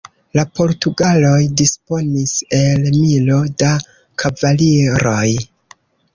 [0.37, 3.71] La portugaloj disponis el milo da
[4.25, 5.23] kavaliroj.